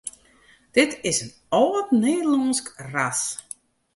Dit 0.77 0.99
is 1.01 1.21
in 1.21 1.31
âld 1.61 1.87
Nederlânsk 2.01 2.67
ras. 2.93 3.21